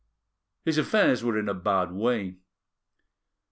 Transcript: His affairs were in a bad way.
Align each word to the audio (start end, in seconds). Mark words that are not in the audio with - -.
His 0.65 0.79
affairs 0.79 1.23
were 1.23 1.37
in 1.37 1.47
a 1.47 1.53
bad 1.53 1.91
way. 1.91 2.37